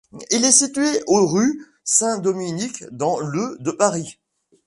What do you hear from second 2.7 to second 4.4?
dans le de Paris.